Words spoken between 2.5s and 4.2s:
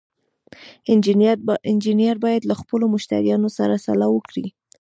خپلو مشتریانو سره سلا